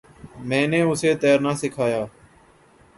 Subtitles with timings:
[0.47, 2.01] میں نے اسے تیرنا سکھایا۔